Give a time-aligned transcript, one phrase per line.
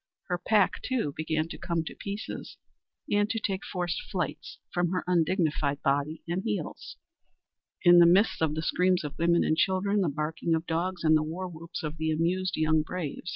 [0.29, 2.57] Her pack, too, began to come to pieces
[3.11, 6.97] and to take forced flights from her undignified body and heels,
[7.83, 11.15] in the midst of the screams of women and children, the barking of dogs, and
[11.15, 13.29] the war whoops of the amused young braves.